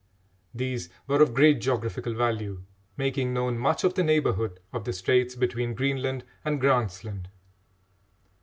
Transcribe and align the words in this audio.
These 0.51 0.89
were 1.05 1.21
of 1.21 1.35
great 1.35 1.61
geographical 1.61 2.15
value, 2.15 2.63
making 2.97 3.35
known 3.35 3.59
much 3.59 3.83
of 3.83 3.93
the 3.93 4.01
neighbourhood 4.03 4.59
of 4.73 4.83
the 4.83 4.93
straits 4.93 5.35
between 5.35 5.75
Greenland 5.75 6.23
and 6.43 6.59
Grant's 6.59 7.03
Land. 7.03 7.29